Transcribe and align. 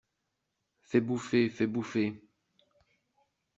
Fais 0.81 0.99
bouffer! 0.99 1.47
fais 1.51 1.67
bouffer!… 1.67 2.19